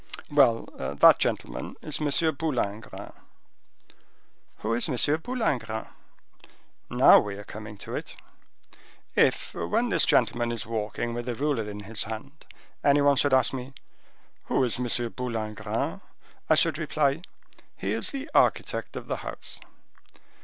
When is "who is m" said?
4.61-4.95